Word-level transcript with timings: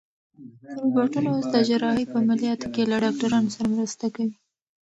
روبوټونه 0.79 1.29
اوس 1.31 1.45
د 1.51 1.55
جراحۍ 1.67 2.05
په 2.11 2.17
عملیاتو 2.23 2.67
کې 2.73 2.83
له 2.91 2.95
ډاکټرانو 3.03 3.53
سره 3.55 3.67
مرسته 3.75 4.05
کوي. 4.15 4.35